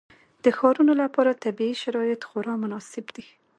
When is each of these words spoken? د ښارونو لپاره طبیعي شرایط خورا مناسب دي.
د 0.43 0.45
ښارونو 0.57 0.93
لپاره 1.03 1.39
طبیعي 1.43 1.75
شرایط 1.83 2.21
خورا 2.29 2.53
مناسب 2.63 3.05
دي. 3.15 3.25